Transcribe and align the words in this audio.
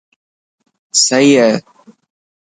سهي 1.03 1.31
هي، 1.45 1.51